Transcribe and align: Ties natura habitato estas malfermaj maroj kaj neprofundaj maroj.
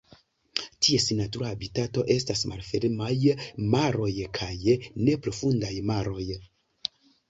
Ties 0.85 1.05
natura 1.19 1.51
habitato 1.55 2.07
estas 2.17 2.43
malfermaj 2.53 3.13
maroj 3.77 4.11
kaj 4.41 4.53
neprofundaj 5.07 5.75
maroj. 5.95 6.31